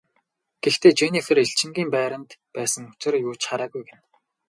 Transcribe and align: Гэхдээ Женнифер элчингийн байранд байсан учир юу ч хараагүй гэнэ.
Гэхдээ 0.63 0.93
Женнифер 0.99 1.37
элчингийн 1.43 1.89
байранд 1.95 2.29
байсан 2.55 2.83
учир 2.91 3.13
юу 3.27 3.33
ч 3.39 3.41
хараагүй 3.49 3.83
гэнэ. 3.87 4.03